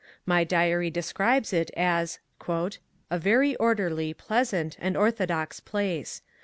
[0.25, 2.77] My diary describes it as ^^
[3.11, 6.23] a very orderly, pleasant, and ortho dox place.